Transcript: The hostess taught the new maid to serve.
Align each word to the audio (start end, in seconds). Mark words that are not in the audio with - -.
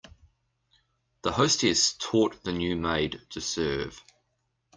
The 1.21 1.31
hostess 1.31 1.93
taught 1.99 2.43
the 2.43 2.51
new 2.51 2.75
maid 2.75 3.21
to 3.29 3.39
serve. 3.39 4.03